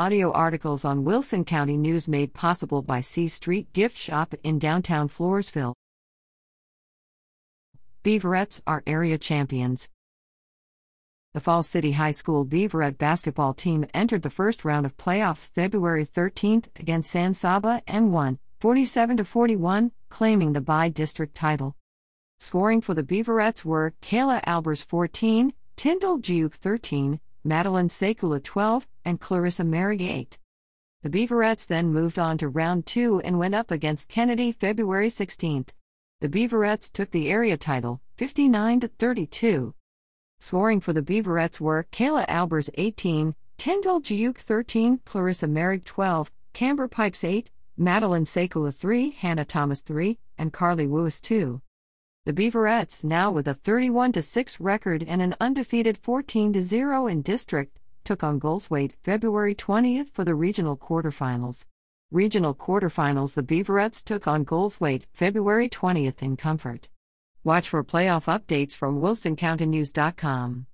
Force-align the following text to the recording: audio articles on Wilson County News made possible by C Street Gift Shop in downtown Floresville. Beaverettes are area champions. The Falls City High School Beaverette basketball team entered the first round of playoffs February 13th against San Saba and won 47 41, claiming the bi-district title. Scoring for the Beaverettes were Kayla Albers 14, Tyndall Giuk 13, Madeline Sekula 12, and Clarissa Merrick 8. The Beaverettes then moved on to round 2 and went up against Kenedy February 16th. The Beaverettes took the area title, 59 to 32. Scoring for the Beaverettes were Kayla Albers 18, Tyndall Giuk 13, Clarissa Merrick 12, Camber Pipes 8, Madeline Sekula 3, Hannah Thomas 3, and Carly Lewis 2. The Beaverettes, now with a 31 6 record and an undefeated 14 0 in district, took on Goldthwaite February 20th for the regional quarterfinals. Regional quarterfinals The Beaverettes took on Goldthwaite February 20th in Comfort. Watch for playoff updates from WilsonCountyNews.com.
audio 0.00 0.32
articles 0.32 0.82
on 0.82 1.04
Wilson 1.04 1.44
County 1.44 1.76
News 1.76 2.08
made 2.08 2.32
possible 2.32 2.80
by 2.80 3.02
C 3.02 3.28
Street 3.28 3.70
Gift 3.74 3.98
Shop 3.98 4.32
in 4.42 4.58
downtown 4.58 5.10
Floresville. 5.10 5.74
Beaverettes 8.02 8.62
are 8.66 8.82
area 8.86 9.18
champions. 9.18 9.90
The 11.34 11.40
Falls 11.40 11.68
City 11.68 11.92
High 11.92 12.12
School 12.12 12.46
Beaverette 12.46 12.96
basketball 12.96 13.52
team 13.52 13.84
entered 13.92 14.22
the 14.22 14.30
first 14.30 14.64
round 14.64 14.86
of 14.86 14.96
playoffs 14.96 15.52
February 15.52 16.06
13th 16.06 16.68
against 16.76 17.10
San 17.10 17.34
Saba 17.34 17.82
and 17.86 18.10
won 18.10 18.38
47 18.58 19.22
41, 19.22 19.92
claiming 20.08 20.54
the 20.54 20.62
bi-district 20.62 21.34
title. 21.34 21.76
Scoring 22.38 22.80
for 22.80 22.94
the 22.94 23.02
Beaverettes 23.02 23.66
were 23.66 23.92
Kayla 24.00 24.42
Albers 24.46 24.82
14, 24.82 25.52
Tyndall 25.76 26.18
Giuk 26.18 26.54
13, 26.54 27.20
Madeline 27.44 27.88
Sekula 27.88 28.42
12, 28.42 28.86
and 29.04 29.20
Clarissa 29.20 29.64
Merrick 29.64 30.02
8. 30.02 30.38
The 31.02 31.08
Beaverettes 31.08 31.66
then 31.66 31.92
moved 31.92 32.18
on 32.18 32.36
to 32.38 32.48
round 32.48 32.84
2 32.84 33.20
and 33.20 33.38
went 33.38 33.54
up 33.54 33.70
against 33.70 34.10
Kenedy 34.10 34.54
February 34.54 35.08
16th. 35.08 35.68
The 36.20 36.28
Beaverettes 36.28 36.92
took 36.92 37.10
the 37.10 37.30
area 37.30 37.56
title, 37.56 38.02
59 38.18 38.80
to 38.80 38.88
32. 38.88 39.74
Scoring 40.40 40.80
for 40.80 40.92
the 40.92 41.02
Beaverettes 41.02 41.60
were 41.60 41.86
Kayla 41.92 42.26
Albers 42.28 42.68
18, 42.74 43.34
Tyndall 43.56 44.02
Giuk 44.02 44.36
13, 44.36 45.00
Clarissa 45.06 45.46
Merrick 45.46 45.84
12, 45.84 46.30
Camber 46.52 46.88
Pipes 46.88 47.24
8, 47.24 47.50
Madeline 47.78 48.26
Sekula 48.26 48.74
3, 48.74 49.10
Hannah 49.10 49.46
Thomas 49.46 49.80
3, 49.80 50.18
and 50.36 50.52
Carly 50.52 50.86
Lewis 50.86 51.20
2. 51.22 51.62
The 52.30 52.48
Beaverettes, 52.48 53.02
now 53.02 53.32
with 53.32 53.48
a 53.48 53.54
31 53.54 54.12
6 54.22 54.60
record 54.60 55.02
and 55.02 55.20
an 55.20 55.34
undefeated 55.40 55.98
14 55.98 56.62
0 56.62 57.08
in 57.08 57.22
district, 57.22 57.80
took 58.04 58.22
on 58.22 58.38
Goldthwaite 58.38 58.92
February 59.02 59.52
20th 59.52 60.10
for 60.10 60.22
the 60.22 60.36
regional 60.36 60.76
quarterfinals. 60.76 61.64
Regional 62.12 62.54
quarterfinals 62.54 63.34
The 63.34 63.42
Beaverettes 63.42 64.04
took 64.04 64.28
on 64.28 64.44
Goldthwaite 64.44 65.06
February 65.12 65.68
20th 65.68 66.22
in 66.22 66.36
Comfort. 66.36 66.88
Watch 67.42 67.68
for 67.68 67.82
playoff 67.82 68.26
updates 68.26 68.76
from 68.76 69.00
WilsonCountyNews.com. 69.00 70.66